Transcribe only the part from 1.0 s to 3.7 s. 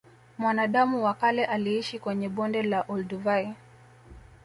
wa kale aliishi kwenye bonde la olduvai